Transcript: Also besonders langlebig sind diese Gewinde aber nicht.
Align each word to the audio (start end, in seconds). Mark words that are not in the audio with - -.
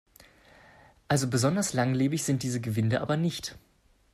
Also 1.09 1.27
besonders 1.27 1.73
langlebig 1.73 2.23
sind 2.23 2.41
diese 2.41 2.59
Gewinde 2.59 3.01
aber 3.01 3.17
nicht. 3.17 3.55